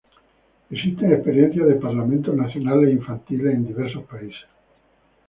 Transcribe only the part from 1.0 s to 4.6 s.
experiencias de parlamentos nacionales infantiles en diversos países.